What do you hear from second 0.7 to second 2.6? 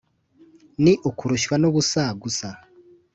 Ni ukurushywa n’ubusa gusa